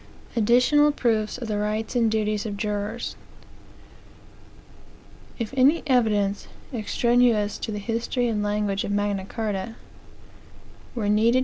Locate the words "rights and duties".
1.59-2.47